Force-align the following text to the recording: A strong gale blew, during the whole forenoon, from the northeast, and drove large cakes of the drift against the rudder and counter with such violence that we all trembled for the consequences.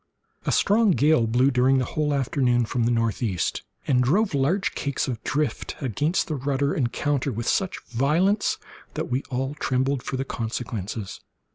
A 0.47 0.51
strong 0.51 0.89
gale 0.93 1.27
blew, 1.27 1.51
during 1.51 1.77
the 1.77 1.85
whole 1.85 2.09
forenoon, 2.23 2.65
from 2.65 2.85
the 2.85 2.91
northeast, 2.91 3.61
and 3.85 4.01
drove 4.01 4.33
large 4.33 4.73
cakes 4.73 5.07
of 5.07 5.21
the 5.21 5.29
drift 5.29 5.75
against 5.79 6.25
the 6.27 6.33
rudder 6.33 6.73
and 6.73 6.91
counter 6.91 7.31
with 7.31 7.47
such 7.47 7.79
violence 7.85 8.57
that 8.95 9.11
we 9.11 9.21
all 9.29 9.53
trembled 9.53 10.01
for 10.01 10.17
the 10.17 10.25
consequences. 10.25 11.21